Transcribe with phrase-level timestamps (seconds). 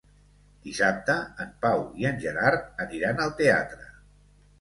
[0.67, 3.87] Dissabte en Pau i en Gerard aniran al teatre.